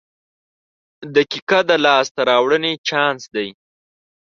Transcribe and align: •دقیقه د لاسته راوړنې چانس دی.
•دقیقه 1.15 1.59
د 1.69 1.71
لاسته 1.85 2.21
راوړنې 2.29 2.73
چانس 2.87 3.23
دی. 3.35 3.49